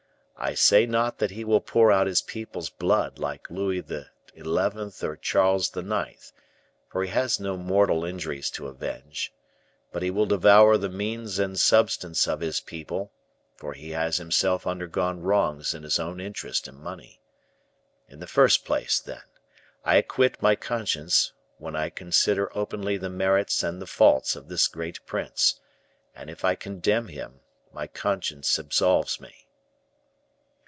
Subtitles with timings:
[0.43, 4.05] I say not that he will pour out his people's blood, like Louis XI.,
[5.05, 6.33] or Charles IX.;
[6.89, 9.31] for he has no mortal injuries to avenge;
[9.91, 13.11] but he will devour the means and substance of his people;
[13.55, 17.21] for he has himself undergone wrongs in his own interest and money.
[18.09, 19.21] In the first place, then,
[19.85, 24.67] I acquit my conscience, when I consider openly the merits and the faults of this
[24.67, 25.59] great prince;
[26.15, 27.41] and if I condemn him,
[27.71, 29.35] my conscience absolves me."